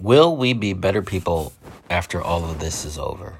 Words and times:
Will 0.00 0.34
we 0.34 0.54
be 0.54 0.72
better 0.72 1.02
people 1.02 1.52
after 1.90 2.22
all 2.22 2.42
of 2.46 2.58
this 2.58 2.86
is 2.86 2.98
over? 2.98 3.34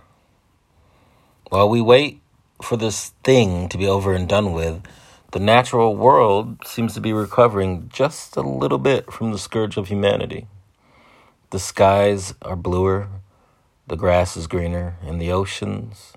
While 1.49 1.71
we 1.71 1.81
wait 1.81 2.21
for 2.63 2.77
this 2.77 3.15
thing 3.25 3.71
to 3.71 3.79
be 3.79 3.87
over 3.87 4.13
and 4.13 4.29
done 4.29 4.53
with, 4.53 4.83
the 5.33 5.39
natural 5.41 5.97
world 5.97 6.59
seems 6.67 6.93
to 6.93 7.01
be 7.01 7.15
recovering 7.15 7.89
just 7.91 8.37
a 8.37 8.43
little 8.43 8.77
bit 8.77 9.11
from 9.11 9.33
the 9.33 9.39
scourge 9.39 9.79
of 9.79 9.89
humanity. 9.89 10.49
The 11.49 11.59
skies 11.59 12.35
are 12.43 12.57
bluer, 12.57 13.09
the 13.87 13.97
grass 13.97 14.37
is 14.37 14.47
greener, 14.47 14.97
and 15.03 15.19
the 15.19 15.33
oceans, 15.33 16.13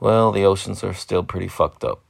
well, 0.00 0.32
the 0.32 0.44
oceans 0.44 0.82
are 0.82 0.92
still 0.92 1.22
pretty 1.22 1.46
fucked 1.46 1.84
up. 1.84 2.00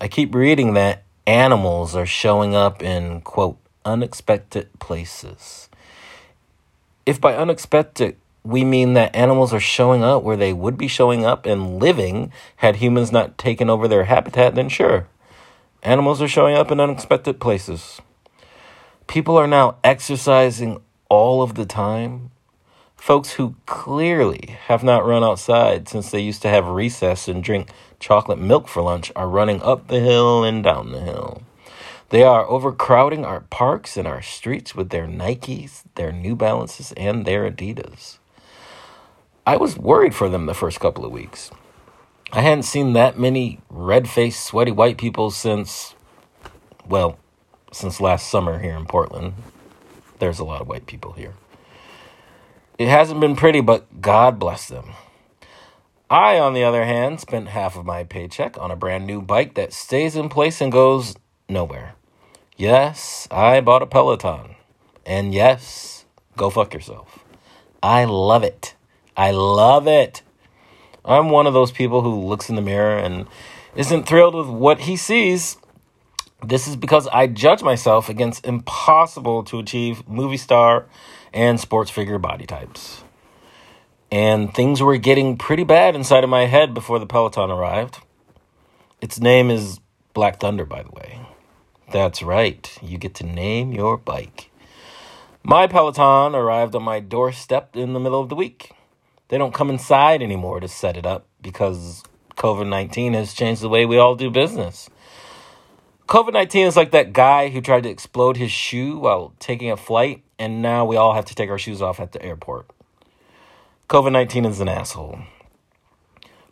I 0.00 0.08
keep 0.08 0.34
reading 0.34 0.74
that 0.74 1.04
animals 1.28 1.94
are 1.94 2.06
showing 2.06 2.56
up 2.56 2.82
in, 2.82 3.20
quote, 3.20 3.58
unexpected 3.84 4.76
places. 4.80 5.68
If 7.06 7.20
by 7.20 7.36
unexpected 7.36 8.16
we 8.42 8.64
mean 8.64 8.94
that 8.94 9.14
animals 9.14 9.54
are 9.54 9.60
showing 9.60 10.02
up 10.02 10.22
where 10.22 10.36
they 10.36 10.52
would 10.52 10.76
be 10.76 10.88
showing 10.88 11.24
up 11.24 11.46
and 11.46 11.80
living 11.80 12.32
had 12.56 12.76
humans 12.76 13.10
not 13.10 13.38
taken 13.38 13.70
over 13.70 13.88
their 13.88 14.04
habitat, 14.04 14.54
then 14.54 14.68
sure. 14.68 15.08
Animals 15.82 16.20
are 16.20 16.28
showing 16.28 16.56
up 16.56 16.70
in 16.70 16.80
unexpected 16.80 17.40
places. 17.40 18.00
People 19.06 19.36
are 19.36 19.46
now 19.46 19.76
exercising 19.84 20.80
all 21.08 21.42
of 21.42 21.54
the 21.54 21.66
time. 21.66 22.30
Folks 22.96 23.32
who 23.32 23.54
clearly 23.66 24.56
have 24.66 24.82
not 24.82 25.06
run 25.06 25.22
outside 25.22 25.88
since 25.88 26.10
they 26.10 26.20
used 26.20 26.42
to 26.42 26.48
have 26.48 26.66
recess 26.66 27.28
and 27.28 27.42
drink 27.42 27.68
chocolate 28.00 28.38
milk 28.38 28.66
for 28.66 28.82
lunch 28.82 29.12
are 29.14 29.28
running 29.28 29.62
up 29.62 29.86
the 29.86 30.00
hill 30.00 30.42
and 30.42 30.64
down 30.64 30.90
the 30.90 31.00
hill. 31.00 31.42
They 32.10 32.22
are 32.22 32.46
overcrowding 32.46 33.24
our 33.24 33.40
parks 33.40 33.96
and 33.96 34.06
our 34.06 34.22
streets 34.22 34.74
with 34.74 34.90
their 34.90 35.06
Nikes, 35.06 35.82
their 35.96 36.12
New 36.12 36.36
Balances, 36.36 36.92
and 36.96 37.24
their 37.24 37.50
Adidas. 37.50 38.18
I 39.44 39.56
was 39.56 39.76
worried 39.76 40.14
for 40.14 40.28
them 40.28 40.46
the 40.46 40.54
first 40.54 40.78
couple 40.78 41.04
of 41.04 41.10
weeks. 41.10 41.50
I 42.32 42.42
hadn't 42.42 42.62
seen 42.62 42.92
that 42.92 43.18
many 43.18 43.60
red 43.68 44.08
faced, 44.08 44.44
sweaty 44.44 44.70
white 44.70 44.98
people 44.98 45.30
since, 45.30 45.94
well, 46.88 47.18
since 47.72 48.00
last 48.00 48.28
summer 48.28 48.58
here 48.60 48.76
in 48.76 48.86
Portland. 48.86 49.34
There's 50.18 50.38
a 50.38 50.44
lot 50.44 50.60
of 50.60 50.68
white 50.68 50.86
people 50.86 51.12
here. 51.12 51.34
It 52.78 52.88
hasn't 52.88 53.20
been 53.20 53.36
pretty, 53.36 53.60
but 53.60 54.00
God 54.00 54.38
bless 54.38 54.68
them. 54.68 54.90
I, 56.08 56.38
on 56.38 56.54
the 56.54 56.62
other 56.62 56.84
hand, 56.84 57.20
spent 57.20 57.48
half 57.48 57.76
of 57.76 57.84
my 57.84 58.04
paycheck 58.04 58.56
on 58.58 58.70
a 58.70 58.76
brand 58.76 59.06
new 59.06 59.20
bike 59.20 59.54
that 59.54 59.72
stays 59.72 60.14
in 60.14 60.28
place 60.28 60.60
and 60.60 60.70
goes 60.70 61.16
nowhere. 61.48 61.94
Yes, 62.56 63.28
I 63.30 63.60
bought 63.60 63.82
a 63.82 63.86
Peloton. 63.86 64.56
And 65.04 65.34
yes, 65.34 66.04
go 66.36 66.50
fuck 66.50 66.74
yourself. 66.74 67.24
I 67.82 68.04
love 68.04 68.42
it. 68.42 68.74
I 69.16 69.30
love 69.30 69.86
it. 69.86 70.22
I'm 71.04 71.30
one 71.30 71.46
of 71.46 71.54
those 71.54 71.70
people 71.70 72.02
who 72.02 72.26
looks 72.26 72.48
in 72.48 72.56
the 72.56 72.62
mirror 72.62 72.98
and 72.98 73.26
isn't 73.76 74.08
thrilled 74.08 74.34
with 74.34 74.48
what 74.48 74.80
he 74.80 74.96
sees. 74.96 75.56
This 76.44 76.66
is 76.66 76.76
because 76.76 77.06
I 77.08 77.26
judge 77.28 77.62
myself 77.62 78.08
against 78.08 78.44
impossible 78.44 79.44
to 79.44 79.58
achieve 79.58 80.06
movie 80.08 80.36
star 80.36 80.86
and 81.32 81.60
sports 81.60 81.90
figure 81.90 82.18
body 82.18 82.46
types. 82.46 83.04
And 84.10 84.52
things 84.54 84.82
were 84.82 84.96
getting 84.96 85.36
pretty 85.36 85.64
bad 85.64 85.94
inside 85.94 86.24
of 86.24 86.30
my 86.30 86.46
head 86.46 86.74
before 86.74 86.98
the 86.98 87.06
Peloton 87.06 87.50
arrived. 87.50 87.98
Its 89.00 89.20
name 89.20 89.50
is 89.50 89.80
Black 90.14 90.40
Thunder, 90.40 90.64
by 90.64 90.82
the 90.82 90.90
way. 90.90 91.20
That's 91.92 92.22
right, 92.22 92.76
you 92.82 92.98
get 92.98 93.14
to 93.16 93.24
name 93.24 93.72
your 93.72 93.96
bike. 93.96 94.50
My 95.44 95.68
Peloton 95.68 96.34
arrived 96.34 96.74
on 96.74 96.82
my 96.82 96.98
doorstep 96.98 97.76
in 97.76 97.92
the 97.92 98.00
middle 98.00 98.20
of 98.20 98.28
the 98.28 98.34
week. 98.34 98.72
They 99.28 99.38
don't 99.38 99.54
come 99.54 99.70
inside 99.70 100.20
anymore 100.20 100.58
to 100.58 100.66
set 100.66 100.96
it 100.96 101.06
up 101.06 101.26
because 101.40 102.02
COVID 102.36 102.68
19 102.68 103.14
has 103.14 103.32
changed 103.32 103.62
the 103.62 103.68
way 103.68 103.86
we 103.86 103.98
all 103.98 104.16
do 104.16 104.30
business. 104.30 104.90
COVID 106.08 106.32
19 106.32 106.66
is 106.66 106.76
like 106.76 106.90
that 106.90 107.12
guy 107.12 107.50
who 107.50 107.60
tried 107.60 107.84
to 107.84 107.88
explode 107.88 108.36
his 108.36 108.50
shoe 108.50 108.98
while 108.98 109.34
taking 109.38 109.70
a 109.70 109.76
flight, 109.76 110.24
and 110.38 110.60
now 110.60 110.84
we 110.84 110.96
all 110.96 111.14
have 111.14 111.26
to 111.26 111.34
take 111.36 111.50
our 111.50 111.58
shoes 111.58 111.80
off 111.80 112.00
at 112.00 112.10
the 112.10 112.22
airport. 112.22 112.66
COVID 113.88 114.10
19 114.10 114.44
is 114.44 114.60
an 114.60 114.68
asshole. 114.68 115.20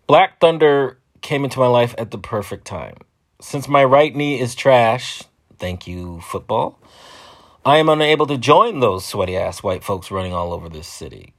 Black 0.06 0.38
Thunder 0.38 0.98
came 1.20 1.42
into 1.42 1.58
my 1.58 1.66
life 1.66 1.94
at 1.98 2.12
the 2.12 2.18
perfect 2.18 2.64
time. 2.64 2.94
Since 3.44 3.68
my 3.68 3.84
right 3.84 4.16
knee 4.16 4.40
is 4.40 4.54
trash, 4.54 5.22
thank 5.58 5.86
you, 5.86 6.22
football, 6.22 6.78
I 7.62 7.76
am 7.76 7.90
unable 7.90 8.26
to 8.28 8.38
join 8.38 8.80
those 8.80 9.04
sweaty 9.04 9.36
ass 9.36 9.62
white 9.62 9.84
folks 9.84 10.10
running 10.10 10.32
all 10.32 10.54
over 10.54 10.70
this 10.70 10.88
city. 10.88 11.34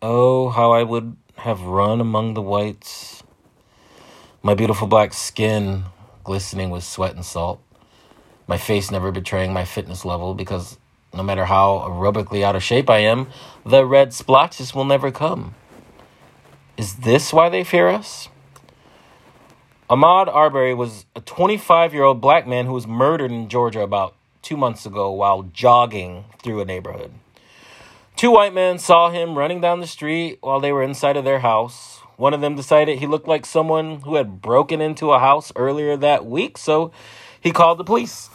Oh, 0.00 0.50
how 0.50 0.70
I 0.70 0.84
would 0.84 1.16
have 1.38 1.62
run 1.62 2.00
among 2.00 2.34
the 2.34 2.40
whites. 2.40 3.24
My 4.40 4.54
beautiful 4.54 4.86
black 4.86 5.14
skin 5.14 5.82
glistening 6.22 6.70
with 6.70 6.84
sweat 6.84 7.16
and 7.16 7.24
salt. 7.24 7.60
My 8.46 8.56
face 8.56 8.92
never 8.92 9.10
betraying 9.10 9.52
my 9.52 9.64
fitness 9.64 10.04
level 10.04 10.32
because 10.32 10.78
no 11.12 11.24
matter 11.24 11.46
how 11.46 11.88
aerobically 11.88 12.44
out 12.44 12.54
of 12.54 12.62
shape 12.62 12.88
I 12.88 12.98
am, 12.98 13.26
the 13.66 13.84
red 13.84 14.14
splotches 14.14 14.76
will 14.76 14.84
never 14.84 15.10
come. 15.10 15.56
Is 16.76 16.94
this 16.98 17.32
why 17.32 17.48
they 17.48 17.64
fear 17.64 17.88
us? 17.88 18.28
Ahmaud 19.94 20.26
Arbery 20.26 20.74
was 20.74 21.06
a 21.14 21.20
25 21.20 21.94
year 21.94 22.02
old 22.02 22.20
black 22.20 22.48
man 22.48 22.66
who 22.66 22.72
was 22.72 22.84
murdered 22.84 23.30
in 23.30 23.48
Georgia 23.48 23.82
about 23.82 24.16
two 24.42 24.56
months 24.56 24.84
ago 24.84 25.12
while 25.12 25.44
jogging 25.44 26.24
through 26.42 26.60
a 26.60 26.64
neighborhood. 26.64 27.12
Two 28.16 28.32
white 28.32 28.52
men 28.52 28.80
saw 28.80 29.10
him 29.10 29.38
running 29.38 29.60
down 29.60 29.78
the 29.78 29.86
street 29.86 30.38
while 30.40 30.58
they 30.58 30.72
were 30.72 30.82
inside 30.82 31.16
of 31.16 31.22
their 31.22 31.38
house. 31.38 32.00
One 32.16 32.34
of 32.34 32.40
them 32.40 32.56
decided 32.56 32.98
he 32.98 33.06
looked 33.06 33.28
like 33.28 33.46
someone 33.46 34.00
who 34.00 34.16
had 34.16 34.42
broken 34.42 34.80
into 34.80 35.12
a 35.12 35.20
house 35.20 35.52
earlier 35.54 35.96
that 35.96 36.26
week, 36.26 36.58
so 36.58 36.90
he 37.40 37.52
called 37.52 37.78
the 37.78 37.84
police. 37.84 38.30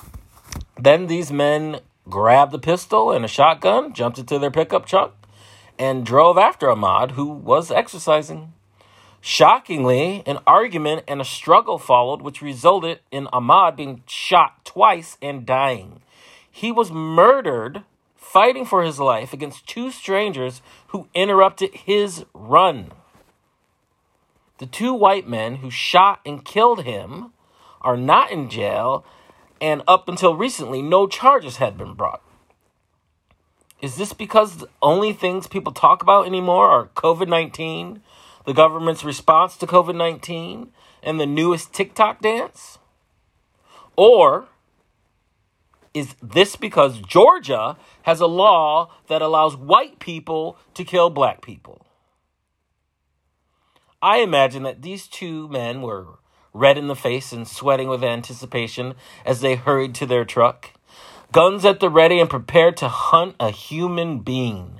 Then 0.80 1.08
these 1.08 1.30
men 1.30 1.82
grabbed 2.08 2.54
a 2.54 2.60
pistol 2.60 3.12
and 3.12 3.26
a 3.26 3.28
shotgun, 3.28 3.92
jumped 3.92 4.18
into 4.18 4.40
their 4.40 4.50
pickup 4.50 4.86
truck, 4.86 5.14
and 5.78 6.06
drove 6.06 6.38
after 6.38 6.68
Ahmaud, 6.68 7.12
who 7.12 7.26
was 7.26 7.70
exercising. 7.70 8.54
Shockingly, 9.22 10.24
an 10.26 10.40
argument 10.48 11.04
and 11.08 11.20
a 11.20 11.26
struggle 11.26 11.78
followed, 11.78 12.22
which 12.22 12.42
resulted 12.42 13.00
in 13.12 13.28
Ahmaud 13.28 13.76
being 13.76 14.04
shot 14.08 14.64
twice 14.64 15.18
and 15.22 15.46
dying. 15.46 16.02
He 16.50 16.72
was 16.72 16.92
murdered 16.92 17.84
fighting 18.16 18.66
for 18.66 18.84
his 18.84 19.00
life 19.00 19.34
against 19.34 19.68
two 19.68 19.92
strangers 19.92 20.62
who 20.88 21.08
interrupted 21.14 21.74
his 21.74 22.26
run. 22.34 22.92
The 24.60 24.66
two 24.66 24.94
white 24.94 25.28
men 25.28 25.58
who 25.58 25.72
shot 25.72 26.20
and 26.26 26.44
killed 26.46 26.84
him 26.84 27.34
are 27.82 27.98
not 27.98 28.32
in 28.32 28.50
jail, 28.50 29.06
and 29.60 29.82
up 29.88 30.08
until 30.08 30.36
recently, 30.36 30.82
no 30.82 31.08
charges 31.08 31.58
had 31.58 31.78
been 31.78 31.94
brought. 31.94 32.22
Is 33.82 33.96
this 33.96 34.12
because 34.12 34.58
the 34.58 34.70
only 34.82 35.14
things 35.14 35.48
people 35.48 35.72
talk 35.72 36.04
about 36.04 36.26
anymore 36.26 36.70
are 36.70 36.88
COVID 36.88 37.30
19, 37.30 38.02
the 38.46 38.54
government's 38.54 39.04
response 39.04 39.58
to 39.58 39.68
COVID 39.68 39.96
19, 39.96 40.72
and 41.04 41.20
the 41.20 41.26
newest 41.26 41.74
TikTok 41.74 42.22
dance? 42.22 42.80
Or 43.96 44.48
is 45.94 46.16
this 46.22 46.56
because 46.56 47.00
Georgia 47.00 47.78
has 48.04 48.22
a 48.22 48.28
law 48.28 48.92
that 49.08 49.22
allows 49.22 49.56
white 49.56 50.00
people 50.00 50.58
to 50.74 50.84
kill 50.84 51.10
black 51.10 51.42
people? 51.42 51.86
I 54.02 54.20
imagine 54.20 54.64
that 54.64 54.82
these 54.82 55.08
two 55.08 55.50
men 55.50 55.82
were 55.82 56.20
red 56.54 56.78
in 56.78 56.88
the 56.88 56.96
face 56.96 57.34
and 57.34 57.48
sweating 57.48 57.90
with 57.90 58.04
anticipation 58.04 58.96
as 59.26 59.42
they 59.42 59.56
hurried 59.56 59.94
to 59.96 60.06
their 60.06 60.26
truck, 60.26 60.72
guns 61.32 61.66
at 61.66 61.80
the 61.80 61.90
ready 61.90 62.20
and 62.20 62.30
prepared 62.30 62.78
to 62.78 62.88
hunt 62.88 63.36
a 63.40 63.52
human 63.52 64.20
being. 64.20 64.80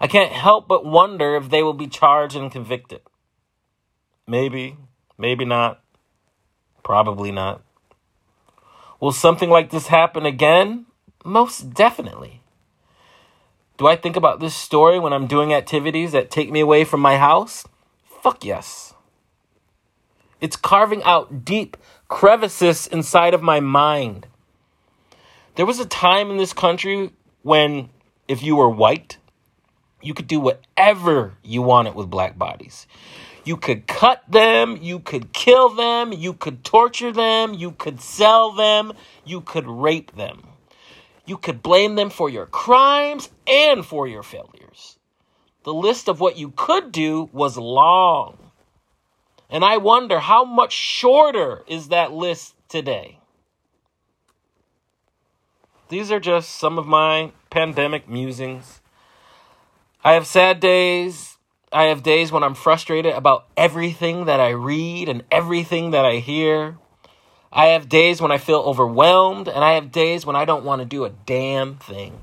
I 0.00 0.06
can't 0.06 0.32
help 0.32 0.68
but 0.68 0.84
wonder 0.84 1.36
if 1.36 1.50
they 1.50 1.62
will 1.62 1.74
be 1.74 1.86
charged 1.86 2.36
and 2.36 2.50
convicted. 2.50 3.00
Maybe, 4.26 4.76
maybe 5.16 5.44
not, 5.44 5.80
probably 6.82 7.30
not. 7.30 7.62
Will 9.00 9.12
something 9.12 9.50
like 9.50 9.70
this 9.70 9.88
happen 9.88 10.26
again? 10.26 10.86
Most 11.24 11.74
definitely. 11.74 12.42
Do 13.78 13.86
I 13.86 13.96
think 13.96 14.16
about 14.16 14.40
this 14.40 14.54
story 14.54 14.98
when 14.98 15.12
I'm 15.12 15.26
doing 15.26 15.52
activities 15.52 16.12
that 16.12 16.30
take 16.30 16.50
me 16.50 16.60
away 16.60 16.84
from 16.84 17.00
my 17.00 17.18
house? 17.18 17.64
Fuck 18.22 18.44
yes. 18.44 18.94
It's 20.40 20.56
carving 20.56 21.02
out 21.02 21.44
deep 21.44 21.76
crevices 22.08 22.86
inside 22.86 23.34
of 23.34 23.42
my 23.42 23.60
mind. 23.60 24.26
There 25.56 25.66
was 25.66 25.78
a 25.78 25.86
time 25.86 26.30
in 26.30 26.36
this 26.36 26.52
country 26.52 27.10
when, 27.42 27.90
if 28.28 28.42
you 28.42 28.56
were 28.56 28.68
white, 28.68 29.18
you 30.02 30.14
could 30.14 30.26
do 30.26 30.40
whatever 30.40 31.34
you 31.42 31.62
wanted 31.62 31.94
with 31.94 32.10
black 32.10 32.38
bodies. 32.38 32.86
You 33.44 33.56
could 33.56 33.86
cut 33.86 34.22
them, 34.28 34.78
you 34.80 34.98
could 34.98 35.32
kill 35.32 35.68
them, 35.68 36.12
you 36.12 36.32
could 36.32 36.64
torture 36.64 37.12
them, 37.12 37.54
you 37.54 37.72
could 37.72 38.00
sell 38.00 38.52
them, 38.52 38.92
you 39.24 39.40
could 39.40 39.66
rape 39.66 40.16
them. 40.16 40.42
You 41.26 41.36
could 41.36 41.62
blame 41.62 41.96
them 41.96 42.10
for 42.10 42.28
your 42.30 42.46
crimes 42.46 43.30
and 43.46 43.84
for 43.84 44.06
your 44.06 44.22
failures. 44.22 44.98
The 45.64 45.74
list 45.74 46.08
of 46.08 46.20
what 46.20 46.38
you 46.38 46.52
could 46.54 46.92
do 46.92 47.28
was 47.32 47.56
long. 47.56 48.38
And 49.50 49.64
I 49.64 49.76
wonder 49.76 50.20
how 50.20 50.44
much 50.44 50.72
shorter 50.72 51.64
is 51.66 51.88
that 51.88 52.12
list 52.12 52.54
today? 52.68 53.20
These 55.88 56.10
are 56.10 56.20
just 56.20 56.50
some 56.50 56.78
of 56.78 56.86
my 56.86 57.32
pandemic 57.50 58.08
musings. 58.08 58.80
I 60.06 60.12
have 60.12 60.24
sad 60.24 60.60
days. 60.60 61.36
I 61.72 61.86
have 61.86 62.04
days 62.04 62.30
when 62.30 62.44
I'm 62.44 62.54
frustrated 62.54 63.12
about 63.12 63.48
everything 63.56 64.26
that 64.26 64.38
I 64.38 64.50
read 64.50 65.08
and 65.08 65.24
everything 65.32 65.90
that 65.90 66.04
I 66.04 66.18
hear. 66.18 66.78
I 67.52 67.66
have 67.70 67.88
days 67.88 68.22
when 68.22 68.30
I 68.30 68.38
feel 68.38 68.60
overwhelmed, 68.60 69.48
and 69.48 69.64
I 69.64 69.72
have 69.72 69.90
days 69.90 70.24
when 70.24 70.36
I 70.36 70.44
don't 70.44 70.64
want 70.64 70.80
to 70.80 70.86
do 70.86 71.04
a 71.04 71.10
damn 71.10 71.74
thing. 71.78 72.20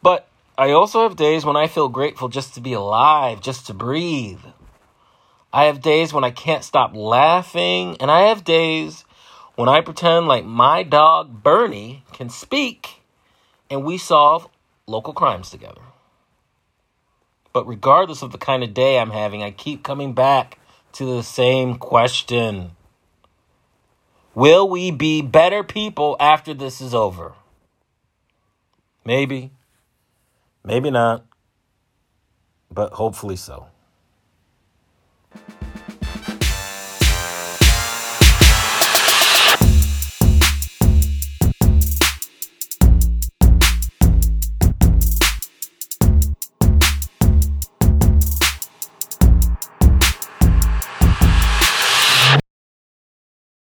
But 0.00 0.26
I 0.56 0.70
also 0.70 1.02
have 1.02 1.16
days 1.16 1.44
when 1.44 1.58
I 1.58 1.66
feel 1.66 1.90
grateful 1.90 2.30
just 2.30 2.54
to 2.54 2.62
be 2.62 2.72
alive, 2.72 3.42
just 3.42 3.66
to 3.66 3.74
breathe. 3.74 4.40
I 5.52 5.64
have 5.64 5.82
days 5.82 6.14
when 6.14 6.24
I 6.24 6.30
can't 6.30 6.64
stop 6.64 6.96
laughing, 6.96 7.98
and 8.00 8.10
I 8.10 8.22
have 8.28 8.42
days 8.42 9.04
when 9.54 9.68
I 9.68 9.82
pretend 9.82 10.28
like 10.28 10.46
my 10.46 10.82
dog 10.82 11.42
Bernie 11.42 12.04
can 12.14 12.30
speak 12.30 13.02
and 13.68 13.84
we 13.84 13.98
solve 13.98 14.48
local 14.86 15.12
crimes 15.12 15.50
together. 15.50 15.89
But 17.52 17.66
regardless 17.66 18.22
of 18.22 18.32
the 18.32 18.38
kind 18.38 18.62
of 18.62 18.74
day 18.74 18.98
I'm 18.98 19.10
having, 19.10 19.42
I 19.42 19.50
keep 19.50 19.82
coming 19.82 20.12
back 20.12 20.58
to 20.92 21.04
the 21.04 21.22
same 21.22 21.76
question 21.76 22.72
Will 24.34 24.68
we 24.68 24.90
be 24.90 25.22
better 25.22 25.64
people 25.64 26.16
after 26.20 26.54
this 26.54 26.80
is 26.80 26.94
over? 26.94 27.34
Maybe, 29.04 29.50
maybe 30.64 30.90
not, 30.90 31.24
but 32.70 32.92
hopefully 32.92 33.36
so. 33.36 33.66